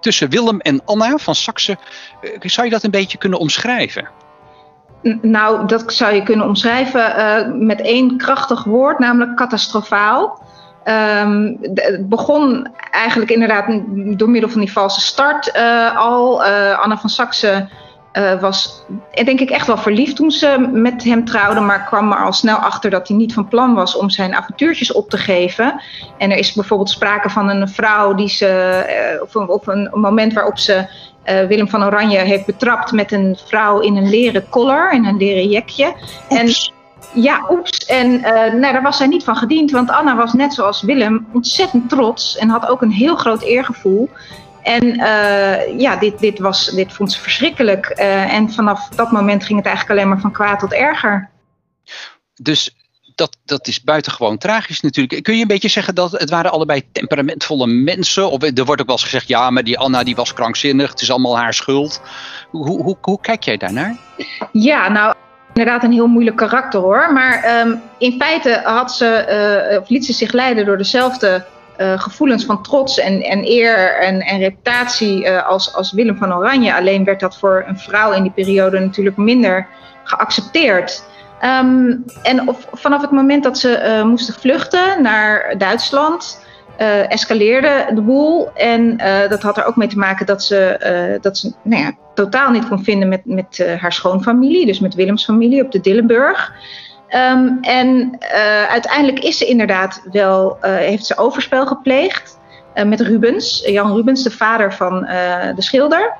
tussen 0.00 0.30
Willem 0.30 0.60
en 0.60 0.84
Anna 0.84 1.16
van 1.16 1.34
Saxe, 1.34 1.76
zou 2.40 2.66
je 2.66 2.72
dat 2.72 2.82
een 2.82 2.90
beetje 2.90 3.18
kunnen 3.18 3.38
omschrijven? 3.38 4.08
Nou, 5.22 5.66
dat 5.66 5.92
zou 5.92 6.14
je 6.14 6.22
kunnen 6.22 6.46
omschrijven 6.46 7.18
uh, 7.18 7.66
met 7.66 7.80
één 7.80 8.16
krachtig 8.16 8.64
woord, 8.64 8.98
namelijk 8.98 9.36
catastrofaal. 9.36 10.42
Um, 10.84 11.58
het 11.74 12.08
begon 12.08 12.68
eigenlijk 12.90 13.30
inderdaad 13.30 13.64
door 14.18 14.30
middel 14.30 14.50
van 14.50 14.60
die 14.60 14.72
valse 14.72 15.00
start 15.00 15.56
uh, 15.56 15.96
al. 15.96 16.46
Uh, 16.46 16.78
Anna 16.78 16.98
van 16.98 17.10
Saxe 17.10 17.68
uh, 18.12 18.40
was 18.40 18.84
denk 19.24 19.40
ik 19.40 19.50
echt 19.50 19.66
wel 19.66 19.76
verliefd 19.76 20.16
toen 20.16 20.30
ze 20.30 20.68
met 20.72 21.04
hem 21.04 21.24
trouwde, 21.24 21.60
maar 21.60 21.84
kwam 21.84 22.12
er 22.12 22.24
al 22.24 22.32
snel 22.32 22.56
achter 22.56 22.90
dat 22.90 23.08
hij 23.08 23.16
niet 23.16 23.34
van 23.34 23.48
plan 23.48 23.74
was 23.74 23.96
om 23.96 24.10
zijn 24.10 24.34
avontuurtjes 24.34 24.92
op 24.92 25.10
te 25.10 25.18
geven. 25.18 25.80
En 26.18 26.30
er 26.30 26.38
is 26.38 26.52
bijvoorbeeld 26.52 26.90
sprake 26.90 27.30
van 27.30 27.48
een 27.48 27.68
vrouw 27.68 28.14
die 28.14 28.28
ze, 28.28 29.18
of, 29.22 29.66
een, 29.66 29.88
een 29.92 30.00
moment 30.00 30.32
waarop 30.32 30.58
ze 30.58 30.86
Willem 31.48 31.68
van 31.68 31.84
Oranje 31.84 32.18
heeft 32.18 32.46
betrapt 32.46 32.92
met 32.92 33.12
een 33.12 33.38
vrouw 33.46 33.80
in 33.80 33.96
een 33.96 34.08
leren 34.10 34.48
collar, 34.48 34.92
in 34.92 35.04
een 35.04 35.16
leren 35.16 35.48
jekje. 35.48 35.94
En 36.28 36.48
ja, 37.14 37.46
oeps. 37.50 37.84
En 37.84 38.12
uh, 38.12 38.22
nou, 38.32 38.60
daar 38.60 38.82
was 38.82 38.96
zij 38.96 39.06
niet 39.06 39.24
van 39.24 39.36
gediend, 39.36 39.70
want 39.70 39.90
Anna 39.90 40.16
was 40.16 40.32
net 40.32 40.54
zoals 40.54 40.82
Willem 40.82 41.26
ontzettend 41.32 41.88
trots 41.88 42.36
en 42.36 42.48
had 42.48 42.68
ook 42.68 42.82
een 42.82 42.90
heel 42.90 43.16
groot 43.16 43.42
eergevoel. 43.42 44.10
En 44.62 44.84
uh, 44.84 45.78
ja, 45.78 45.96
dit, 45.96 46.18
dit, 46.18 46.38
was, 46.38 46.66
dit 46.66 46.92
vond 46.92 47.12
ze 47.12 47.20
verschrikkelijk. 47.20 47.92
Uh, 47.98 48.34
en 48.34 48.50
vanaf 48.50 48.88
dat 48.88 49.12
moment 49.12 49.44
ging 49.44 49.58
het 49.58 49.66
eigenlijk 49.66 49.98
alleen 49.98 50.12
maar 50.12 50.20
van 50.20 50.32
kwaad 50.32 50.58
tot 50.58 50.72
erger. 50.72 51.30
Dus 52.34 52.76
dat, 53.14 53.36
dat 53.44 53.66
is 53.66 53.82
buitengewoon 53.82 54.38
tragisch 54.38 54.80
natuurlijk. 54.80 55.22
Kun 55.22 55.34
je 55.34 55.42
een 55.42 55.46
beetje 55.46 55.68
zeggen 55.68 55.94
dat 55.94 56.12
het 56.12 56.30
waren 56.30 56.50
allebei 56.50 56.82
temperamentvolle 56.92 57.66
mensen? 57.66 58.30
Of 58.30 58.42
er 58.42 58.64
wordt 58.64 58.80
ook 58.80 58.86
wel 58.86 58.96
eens 58.96 59.04
gezegd, 59.04 59.28
ja, 59.28 59.50
maar 59.50 59.64
die 59.64 59.78
Anna 59.78 60.02
die 60.02 60.16
was 60.16 60.34
krankzinnig. 60.34 60.90
Het 60.90 61.00
is 61.00 61.10
allemaal 61.10 61.38
haar 61.38 61.54
schuld. 61.54 62.00
Hoe, 62.50 62.82
hoe, 62.82 62.96
hoe 63.00 63.20
kijk 63.20 63.42
jij 63.42 63.56
daarnaar? 63.56 63.96
Ja, 64.52 64.88
nou 64.88 65.14
inderdaad 65.54 65.84
een 65.84 65.92
heel 65.92 66.06
moeilijk 66.06 66.36
karakter 66.36 66.80
hoor. 66.80 67.12
Maar 67.12 67.60
um, 67.60 67.80
in 67.98 68.20
feite 68.20 68.60
had 68.64 68.92
ze, 68.92 69.70
uh, 69.70 69.80
of 69.80 69.88
liet 69.88 70.04
ze 70.04 70.12
zich 70.12 70.32
leiden 70.32 70.66
door 70.66 70.78
dezelfde 70.78 71.44
uh, 71.80 72.00
gevoelens 72.00 72.44
van 72.44 72.62
trots 72.62 72.98
en, 72.98 73.22
en 73.22 73.44
eer 73.44 74.00
en, 74.00 74.20
en 74.20 74.38
reputatie 74.38 75.24
uh, 75.24 75.48
als, 75.48 75.74
als 75.74 75.92
Willem 75.92 76.16
van 76.16 76.34
Oranje. 76.34 76.74
Alleen 76.74 77.04
werd 77.04 77.20
dat 77.20 77.38
voor 77.38 77.64
een 77.66 77.78
vrouw 77.78 78.12
in 78.12 78.22
die 78.22 78.32
periode 78.32 78.78
natuurlijk 78.78 79.16
minder 79.16 79.66
geaccepteerd. 80.04 81.04
Um, 81.44 82.04
en 82.22 82.48
of, 82.48 82.66
vanaf 82.72 83.00
het 83.00 83.10
moment 83.10 83.44
dat 83.44 83.58
ze 83.58 84.02
moesten 84.04 84.34
vluchten 84.34 85.02
naar 85.02 85.54
Duitsland. 85.58 86.44
Uh, 86.80 87.10
escaleerde 87.10 87.86
de 87.94 88.00
boel. 88.00 88.50
En 88.54 89.00
uh, 89.00 89.28
dat 89.28 89.42
had 89.42 89.56
er 89.56 89.64
ook 89.64 89.76
mee 89.76 89.88
te 89.88 89.98
maken 89.98 90.26
dat 90.26 90.44
ze, 90.44 90.80
uh, 91.14 91.20
dat 91.20 91.38
ze 91.38 91.52
nou 91.62 91.82
ja, 91.82 91.92
totaal 92.14 92.50
niet 92.50 92.68
kon 92.68 92.84
vinden 92.84 93.08
met, 93.08 93.20
met 93.24 93.66
haar 93.78 93.92
schoonfamilie, 93.92 94.66
dus 94.66 94.80
met 94.80 94.94
Willems 94.94 95.24
familie 95.24 95.64
op 95.64 95.72
de 95.72 95.80
Dillenburg. 95.80 96.52
Um, 97.32 97.58
en 97.60 98.18
uiteindelijk 98.68 99.18
is 99.18 99.38
ze 99.38 99.46
inderdaad 99.46 100.02
wel, 100.12 100.58
heeft 100.60 101.06
ze 101.06 101.16
overspel 101.16 101.66
gepleegd 101.66 102.38
met 102.86 103.00
Rubens, 103.00 103.62
Jan 103.66 103.94
Rubens, 103.94 104.22
de 104.22 104.30
vader 104.30 104.72
van 104.72 105.00
de 105.54 105.62
schilder. 105.62 106.12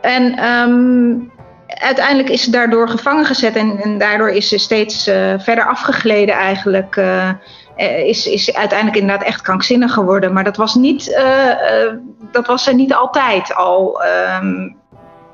En 0.00 0.44
um, 0.44 1.32
uiteindelijk 1.66 2.28
is 2.28 2.42
ze 2.42 2.50
daardoor 2.50 2.88
gevangen 2.88 3.24
gezet 3.24 3.56
en, 3.56 3.80
en 3.82 3.98
daardoor 3.98 4.30
is 4.30 4.48
ze 4.48 4.58
steeds 4.58 5.04
verder 5.38 5.66
afgegleden 5.66 6.34
eigenlijk 6.34 7.00
is, 7.76 8.26
is 8.26 8.54
uiteindelijk 8.54 8.98
inderdaad 8.98 9.26
echt 9.26 9.40
krankzinnig 9.40 9.92
geworden. 9.92 10.32
Maar 10.32 10.44
dat 10.44 10.56
was, 10.56 10.74
niet, 10.74 11.08
uh, 11.08 11.46
uh, 11.46 11.92
dat 12.32 12.46
was 12.46 12.66
er 12.66 12.74
niet 12.74 12.94
altijd 12.94 13.54
al. 13.54 14.02
Um, 14.42 14.76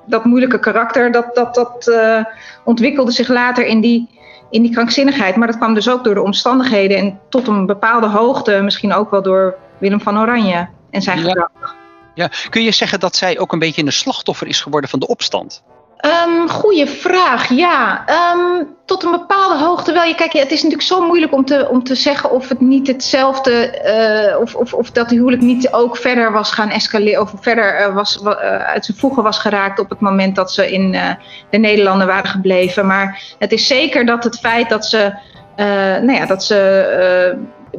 dat 0.07 0.25
moeilijke 0.25 0.59
karakter, 0.59 1.13
dat, 1.13 1.35
dat, 1.35 1.55
dat 1.55 1.93
ontwikkelde 2.65 3.11
zich 3.13 3.29
later 3.29 3.67
in 3.67 3.81
die, 3.81 4.09
in 4.51 4.63
die 4.63 4.73
krankzinnigheid. 4.73 5.37
Maar 5.37 5.47
dat 5.47 5.57
kwam 5.57 5.75
dus 5.75 5.89
ook 5.89 6.05
door 6.05 6.15
de 6.15 6.23
omstandigheden 6.23 6.97
en 6.97 7.21
tot 7.29 7.49
een 7.49 7.67
bepaalde 7.67 8.07
hoogte, 8.07 8.61
misschien 8.61 8.93
ook 8.93 9.11
wel 9.11 9.23
door 9.23 9.57
Willem 9.79 10.01
van 10.01 10.19
Oranje 10.19 10.69
en 10.91 11.03
zijn 11.03 11.19
ja. 11.19 11.25
gedrag. 11.25 11.77
Ja. 12.15 12.31
Kun 12.51 12.63
je 12.63 12.71
zeggen 12.71 13.01
dat 13.01 13.17
zij 13.17 13.39
ook 13.39 13.53
een 13.53 13.59
beetje 13.59 13.85
een 13.85 13.93
slachtoffer 13.93 14.47
is 14.47 14.61
geworden 14.61 14.91
van 14.91 14.99
de 14.99 15.07
opstand? 15.07 15.63
Um, 16.03 16.49
goeie 16.49 16.87
vraag, 16.87 17.49
ja. 17.49 18.05
Um, 18.35 18.69
tot 18.85 19.03
een 19.03 19.11
bepaalde 19.11 19.65
hoogte 19.65 19.93
wel. 19.93 20.03
Je, 20.03 20.15
kijk, 20.15 20.33
het 20.33 20.51
is 20.51 20.63
natuurlijk 20.63 20.89
zo 20.89 21.07
moeilijk 21.07 21.35
om 21.35 21.45
te, 21.45 21.69
om 21.69 21.85
te 21.85 21.95
zeggen 21.95 22.31
of 22.31 22.49
het 22.49 22.61
niet 22.61 22.87
hetzelfde, 22.87 23.83
uh, 24.35 24.41
of, 24.41 24.55
of, 24.55 24.75
of 24.75 24.91
dat 24.91 25.09
de 25.09 25.15
huwelijk 25.15 25.43
niet 25.43 25.73
ook 25.73 25.97
verder 25.97 26.33
was 26.33 26.53
gaan 26.53 26.71
escaleren, 26.71 27.21
of 27.21 27.33
verder 27.41 27.81
uh, 27.81 27.95
was, 27.95 28.21
uh, 28.23 28.31
uit 28.57 28.85
zijn 28.85 28.99
voegen 28.99 29.23
was 29.23 29.39
geraakt 29.39 29.79
op 29.79 29.91
het 29.91 30.01
moment 30.01 30.37
dat 30.37 30.53
ze 30.53 30.73
in 30.73 30.97
de 31.51 31.59
Nederlanden 31.59 32.07
waren 32.07 32.31
gebleven. 32.31 32.87
Maar 32.87 33.23
het 33.39 33.53
is 33.53 33.67
zeker 33.67 34.07
dat 34.07 34.25
het 34.25 34.39
feit 34.39 34.69
dat 34.69 34.87
ze, 34.87 35.13
nou 35.57 36.13
ja, 36.13 36.27
dat 36.27 36.45
ze 36.45 37.37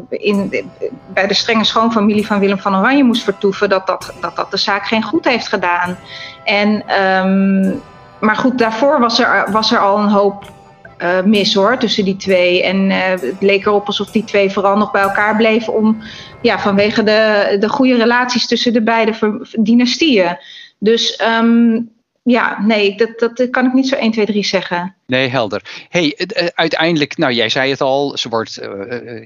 in, 0.09 0.69
bij 1.13 1.27
de 1.27 1.33
strenge 1.33 1.63
schoonfamilie 1.63 2.27
van 2.27 2.39
Willem 2.39 2.59
van 2.59 2.75
Oranje 2.75 3.03
moest 3.03 3.23
vertoeven, 3.23 3.69
dat 3.69 3.87
dat, 3.87 4.13
dat, 4.21 4.35
dat 4.35 4.51
de 4.51 4.57
zaak 4.57 4.85
geen 4.85 5.03
goed 5.03 5.25
heeft 5.25 5.47
gedaan. 5.47 5.97
En 6.43 6.83
um, 7.03 7.81
maar 8.23 8.35
goed, 8.35 8.57
daarvoor 8.57 8.99
was 8.99 9.19
er, 9.19 9.51
was 9.51 9.71
er 9.71 9.79
al 9.79 9.97
een 9.97 10.09
hoop 10.09 10.51
uh, 10.97 11.21
mis 11.21 11.53
hoor, 11.53 11.77
tussen 11.77 12.05
die 12.05 12.15
twee. 12.15 12.63
En 12.63 12.89
uh, 12.89 12.97
het 13.09 13.35
leek 13.39 13.65
erop 13.65 13.87
alsof 13.87 14.11
die 14.11 14.23
twee 14.23 14.49
vooral 14.49 14.77
nog 14.77 14.91
bij 14.91 15.01
elkaar 15.01 15.35
bleven 15.35 15.73
om, 15.73 16.01
ja, 16.41 16.59
vanwege 16.59 17.03
de, 17.03 17.55
de 17.59 17.69
goede 17.69 17.95
relaties 17.95 18.47
tussen 18.47 18.73
de 18.73 18.81
beide 18.81 19.41
dynastieën. 19.59 20.37
Dus 20.79 21.21
um, 21.41 21.91
ja, 22.23 22.61
nee, 22.61 22.95
dat, 22.95 23.19
dat 23.19 23.49
kan 23.49 23.65
ik 23.65 23.73
niet 23.73 23.87
zo 23.87 23.95
1, 23.95 24.11
2, 24.11 24.25
3 24.25 24.45
zeggen. 24.45 24.95
Nee, 25.05 25.27
helder. 25.27 25.85
hey, 25.89 26.17
uh, 26.17 26.47
uiteindelijk, 26.53 27.17
nou 27.17 27.33
jij 27.33 27.49
zei 27.49 27.69
het 27.69 27.81
al, 27.81 28.17
ze 28.17 28.29
wordt 28.29 28.59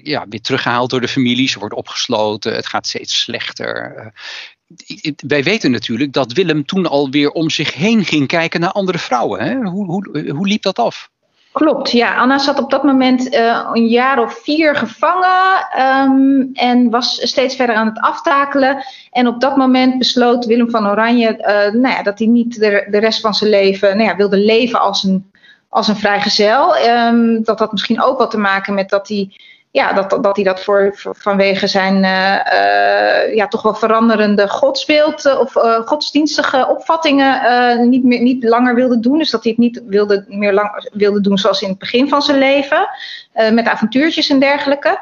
ja, 0.03 0.25
weer 0.29 0.41
teruggehaald 0.41 0.89
door 0.89 1.01
de 1.01 1.07
familie, 1.07 1.47
ze 1.47 1.59
wordt 1.59 1.75
opgesloten, 1.75 2.55
het 2.55 2.67
gaat 2.67 2.87
steeds 2.87 3.19
slechter 3.19 4.13
wij 5.27 5.43
weten 5.43 5.71
natuurlijk 5.71 6.13
dat 6.13 6.33
Willem 6.33 6.65
toen 6.65 6.85
alweer 6.85 7.31
om 7.31 7.49
zich 7.49 7.73
heen 7.73 8.05
ging 8.05 8.27
kijken 8.27 8.59
naar 8.59 8.71
andere 8.71 8.97
vrouwen. 8.97 9.41
Hè? 9.41 9.55
Hoe, 9.55 9.85
hoe, 9.85 10.31
hoe 10.31 10.47
liep 10.47 10.61
dat 10.61 10.79
af? 10.79 11.09
Klopt, 11.57 11.91
ja. 11.91 12.15
Anna 12.15 12.37
zat 12.37 12.59
op 12.59 12.69
dat 12.69 12.83
moment 12.83 13.33
uh, 13.33 13.69
een 13.73 13.87
jaar 13.87 14.21
of 14.21 14.39
vier 14.43 14.75
gevangen 14.75 15.67
um, 15.79 16.49
en 16.53 16.89
was 16.89 17.27
steeds 17.27 17.55
verder 17.55 17.75
aan 17.75 17.87
het 17.87 17.99
aftakelen. 17.99 18.83
En 19.11 19.27
op 19.27 19.41
dat 19.41 19.57
moment 19.57 19.97
besloot 19.97 20.45
Willem 20.45 20.69
van 20.69 20.87
Oranje 20.87 21.37
uh, 21.37 21.81
nou 21.81 21.95
ja, 21.95 22.03
dat 22.03 22.19
hij 22.19 22.27
niet 22.27 22.59
de, 22.59 22.87
rest 22.89 23.21
van 23.21 23.33
zijn 23.33 23.49
leven 23.49 23.97
nou 23.97 24.09
ja, 24.09 24.15
wilde 24.15 24.37
leven 24.37 24.79
als 24.79 25.03
een, 25.03 25.31
als 25.69 25.87
een 25.87 25.95
vrijgezel. 25.95 26.75
Um, 26.77 27.43
dat 27.43 27.59
had 27.59 27.71
misschien 27.71 28.01
ook 28.01 28.17
wat 28.17 28.31
te 28.31 28.37
maken 28.37 28.73
met 28.73 28.89
dat 28.89 29.07
hij 29.07 29.29
ja, 29.77 29.93
dat, 29.93 30.23
dat 30.23 30.35
hij 30.35 30.45
dat 30.45 30.63
voor, 30.63 30.93
vanwege 31.17 31.67
zijn 31.67 31.95
uh, 32.03 32.35
uh, 32.53 33.35
ja, 33.35 33.47
toch 33.47 33.61
wel 33.61 33.75
veranderende 33.75 34.49
godsbeeld 34.49 35.25
uh, 35.25 35.39
of 35.39 35.53
godsdienstige 35.85 36.67
opvattingen 36.69 37.89
niet, 37.89 38.03
meer, 38.03 38.21
niet 38.21 38.43
langer 38.43 38.75
wilde 38.75 38.99
doen. 38.99 39.17
Dus 39.17 39.29
dat 39.29 39.43
hij 39.43 39.51
het 39.51 39.61
niet 39.61 39.81
wilde, 39.85 40.25
meer 40.27 40.53
lang, 40.53 40.89
wilde 40.93 41.21
doen 41.21 41.37
zoals 41.37 41.61
in 41.61 41.69
het 41.69 41.77
begin 41.77 42.09
van 42.09 42.21
zijn 42.21 42.37
leven, 42.37 42.89
met 43.51 43.67
avontuurtjes 43.67 44.29
en 44.29 44.39
dergelijke. 44.39 44.99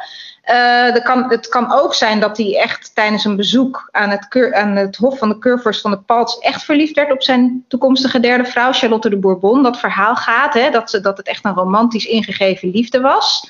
kan, 1.04 1.30
het 1.30 1.48
kan 1.48 1.74
ook 1.74 1.94
zijn 1.94 2.20
dat 2.20 2.38
hij 2.38 2.58
echt 2.58 2.96
tijdens 2.96 3.26
een 3.26 3.36
bezoek 3.36 3.90
aan 3.92 4.10
het, 4.10 4.52
aan 4.54 4.76
het 4.76 4.96
hof 4.96 5.18
van 5.18 5.30
de 5.30 5.38
keurvorst 5.38 5.82
van 5.82 5.92
de 5.92 6.00
Palts 6.00 6.40
echt 6.40 6.64
verliefd 6.64 6.96
werd 6.96 7.12
op 7.12 7.24
zijn 7.24 7.66
toekomstige 7.68 8.20
derde 8.20 8.46
vrouw, 8.46 8.72
Charlotte 8.72 9.10
de 9.10 9.18
Bourbon. 9.18 9.64
Dat 9.64 9.80
verhaal 9.80 10.16
gaat, 10.16 10.54
hè, 10.54 10.70
dat, 10.70 10.90
ze, 10.90 11.00
dat 11.00 11.18
het 11.18 11.28
echt 11.28 11.46
een 11.46 11.54
romantisch 11.54 12.06
ingegeven 12.06 12.70
liefde 12.70 13.02
was. 13.02 13.50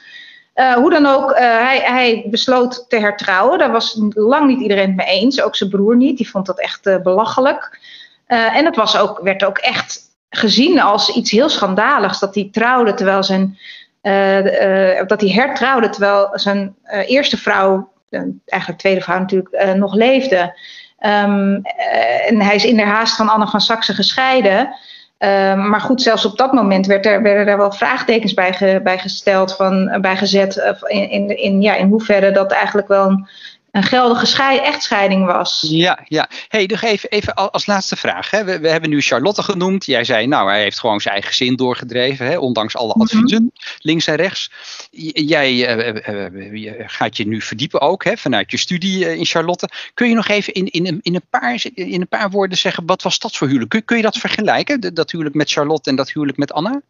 Uh, 0.56 0.74
hoe 0.74 0.90
dan 0.90 1.06
ook, 1.06 1.32
uh, 1.32 1.38
hij, 1.38 1.80
hij, 1.80 2.26
besloot 2.30 2.86
te 2.90 3.00
hertrouwen. 3.00 3.60
Daar 3.60 3.72
was 3.72 4.00
lang 4.10 4.48
niet 4.48 4.62
iedereen 4.62 4.88
het 4.88 4.96
mee 4.96 5.08
eens. 5.08 5.42
Ook 5.42 5.56
zijn 5.56 5.70
broer 5.70 5.96
niet. 5.96 6.18
Die 6.18 6.30
vond 6.30 6.46
dat 6.46 6.60
echt 6.60 6.88
uh, 6.88 6.98
belachelijk. 6.98 7.80
en 8.28 8.66
het 8.66 8.76
was 8.76 8.98
ook, 8.98 9.20
werd 9.24 9.44
ook 9.44 9.58
echt 9.58 10.00
gezien 10.30 10.82
als 10.82 11.10
iets 11.10 11.32
heel 11.32 11.50
schandaligs. 11.50 12.20
Dat 12.20 12.36
hij 12.36 12.50
trouwde 12.52 12.94
terwijl 12.94 13.24
zijn. 13.24 13.58
dat 15.08 15.22
hij 15.22 15.30
hertrouwde 15.30 15.90
terwijl 15.90 16.30
zijn 16.34 16.76
eerste 17.06 17.38
vrouw 17.38 17.92
eigenlijk 18.46 18.82
tweede 18.82 19.02
vrouw 19.02 19.20
natuurlijk, 19.20 19.76
nog 19.76 19.94
leefde. 19.94 20.60
Ehm, 21.00 21.60
en 22.28 22.42
hij 22.42 22.56
is 22.56 22.66
in 22.66 23.06
van 23.06 23.30
Anne 23.30 23.48
van 23.48 23.62
Saxe 23.62 23.94
gescheiden. 23.94 24.76
Ehm, 25.18 25.70
maar 25.70 25.82
goed, 25.82 26.02
zelfs 26.02 26.26
op 26.26 26.38
dat 26.38 26.54
moment 26.54 26.86
werd 26.86 27.06
er, 27.06 27.22
werden 27.22 27.48
er 27.48 27.58
wel 27.58 27.72
vraagtekens 27.72 28.34
bij, 28.34 28.82
bij 28.84 28.98
gesteld, 28.98 29.56
van, 29.56 29.98
bij 30.02 30.18
gezet. 30.18 30.76
in, 30.88 31.10
in, 31.10 31.38
in, 31.38 31.62
ja, 31.62 31.76
in 31.76 31.88
hoeverre 31.88 32.32
dat 32.32 32.52
eigenlijk 32.52 32.88
wel 32.88 33.10
een 33.10 33.28
een 33.76 33.84
geldige 33.84 34.62
echtscheiding 34.62 35.26
was. 35.26 35.66
Ja, 35.68 36.00
ja. 36.08 36.30
hey, 36.48 36.66
nog 36.66 36.82
even, 36.82 37.10
even 37.10 37.34
als 37.34 37.66
laatste 37.66 37.96
vraag. 37.96 38.32
Hè. 38.32 38.44
We, 38.44 38.60
we, 38.60 38.70
hebben 38.70 38.90
nu 38.90 39.02
Charlotte 39.02 39.44
genoemd. 39.44 39.86
Jij 39.86 40.04
zei, 40.04 40.28
nou, 40.28 40.50
hij 40.50 40.62
heeft 40.62 40.80
gewoon 40.80 41.00
zijn 41.00 41.14
eigen 41.14 41.36
zin 41.36 41.56
doorgedreven, 41.56 42.26
hè, 42.26 42.38
ondanks 42.38 42.76
alle 42.76 42.94
mhm. 42.96 43.02
adviezen, 43.02 43.52
links 43.80 44.08
en 44.08 44.16
rechts. 44.16 44.52
Jij 45.14 45.78
uh, 45.78 46.84
gaat 46.86 47.18
je 47.18 47.28
nu 47.28 47.42
verdiepen 47.42 47.82
ook, 47.82 48.04
hè, 48.04 48.18
vanuit 48.18 48.52
je 48.52 48.58
studie 48.58 49.18
in 49.18 49.26
Charlotte. 49.26 49.70
Kun 49.94 50.10
je 50.10 50.16
nog 50.16 50.28
even 50.28 50.54
in, 50.54 50.66
in, 50.66 51.00
in, 51.02 51.16
een 51.16 51.28
paar, 51.30 51.64
in 51.74 52.02
een 52.02 52.08
paar 52.08 52.30
woorden 52.30 52.58
zeggen, 52.58 52.86
wat 52.86 53.02
was 53.02 53.20
dat 53.20 53.36
voor 53.36 53.48
huwelijk? 53.48 53.72
Kun, 53.72 53.86
kun 53.86 53.98
je 53.98 54.04
dat 54.04 54.18
vergelijken, 54.18 54.94
dat 54.94 55.12
huwelijk 55.12 55.36
met 55.36 55.52
Charlotte 55.52 55.90
en 55.90 55.96
dat 55.96 56.12
huwelijk 56.12 56.38
met 56.38 56.54
Anna? 56.54 56.82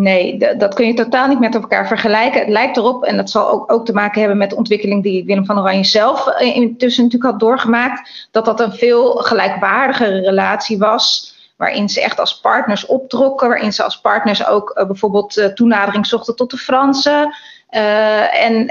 Nee, 0.00 0.56
dat 0.56 0.74
kun 0.74 0.86
je 0.86 0.94
totaal 0.94 1.28
niet 1.28 1.40
met 1.40 1.54
elkaar 1.54 1.86
vergelijken. 1.86 2.40
Het 2.40 2.48
lijkt 2.48 2.76
erop, 2.76 3.04
en 3.04 3.16
dat 3.16 3.30
zal 3.30 3.50
ook, 3.50 3.72
ook 3.72 3.86
te 3.86 3.92
maken 3.92 4.20
hebben 4.20 4.38
met 4.38 4.50
de 4.50 4.56
ontwikkeling 4.56 5.02
die 5.02 5.24
Willem 5.24 5.44
van 5.44 5.58
Oranje 5.58 5.84
zelf 5.84 6.40
intussen 6.40 7.04
natuurlijk 7.04 7.30
had 7.30 7.40
doorgemaakt, 7.40 8.28
dat 8.30 8.44
dat 8.44 8.60
een 8.60 8.72
veel 8.72 9.10
gelijkwaardigere 9.10 10.20
relatie 10.20 10.78
was. 10.78 11.34
Waarin 11.56 11.88
ze 11.88 12.02
echt 12.02 12.20
als 12.20 12.40
partners 12.40 12.86
optrokken, 12.86 13.48
waarin 13.48 13.72
ze 13.72 13.82
als 13.82 14.00
partners 14.00 14.46
ook 14.46 14.78
uh, 14.78 14.86
bijvoorbeeld 14.86 15.36
uh, 15.36 15.46
toenadering 15.46 16.06
zochten 16.06 16.36
tot 16.36 16.50
de 16.50 16.56
Fransen. 16.56 17.34
En 18.32 18.66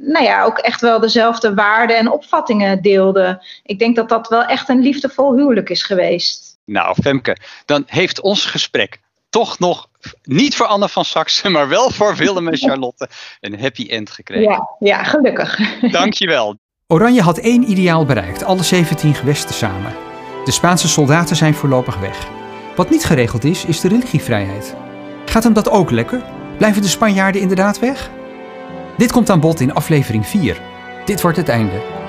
nou 0.00 0.24
ja, 0.24 0.44
ook 0.44 0.58
echt 0.58 0.80
wel 0.80 1.00
dezelfde 1.00 1.54
waarden 1.54 1.96
en 1.96 2.10
opvattingen 2.10 2.82
deelden. 2.82 3.40
Ik 3.62 3.78
denk 3.78 3.96
dat 3.96 4.08
dat 4.08 4.28
wel 4.28 4.44
echt 4.44 4.68
een 4.68 4.80
liefdevol 4.80 5.34
huwelijk 5.36 5.70
is 5.70 5.82
geweest. 5.82 6.58
Nou, 6.64 6.96
Femke, 7.02 7.36
dan 7.64 7.82
heeft 7.86 8.20
ons 8.20 8.44
gesprek 8.44 9.00
toch 9.30 9.58
nog 9.58 9.88
niet 10.22 10.56
voor 10.56 10.66
Anne 10.66 10.88
van 10.88 11.04
Saxe, 11.04 11.48
maar 11.48 11.68
wel 11.68 11.90
voor 11.90 12.16
Willem 12.16 12.48
en 12.48 12.56
Charlotte 12.56 13.08
een 13.40 13.60
happy 13.60 13.86
end 13.88 14.10
gekregen. 14.10 14.50
Ja, 14.50 14.76
ja 14.78 15.02
gelukkig. 15.02 15.58
Dankjewel. 15.90 16.56
Oranje 16.86 17.22
had 17.22 17.38
één 17.38 17.70
ideaal 17.70 18.04
bereikt, 18.04 18.44
alle 18.44 18.62
17 18.62 19.14
gewesten 19.14 19.54
samen. 19.54 19.94
De 20.44 20.50
Spaanse 20.50 20.88
soldaten 20.88 21.36
zijn 21.36 21.54
voorlopig 21.54 21.98
weg. 21.98 22.28
Wat 22.76 22.90
niet 22.90 23.04
geregeld 23.04 23.44
is, 23.44 23.64
is 23.64 23.80
de 23.80 23.88
religievrijheid. 23.88 24.74
Gaat 25.24 25.44
hem 25.44 25.52
dat 25.52 25.70
ook 25.70 25.90
lekker? 25.90 26.22
Blijven 26.56 26.82
de 26.82 26.88
Spanjaarden 26.88 27.40
inderdaad 27.40 27.78
weg? 27.78 28.10
Dit 28.96 29.12
komt 29.12 29.30
aan 29.30 29.40
bod 29.40 29.60
in 29.60 29.74
aflevering 29.74 30.26
4. 30.26 30.60
Dit 31.04 31.20
wordt 31.20 31.36
het 31.36 31.48
einde. 31.48 31.99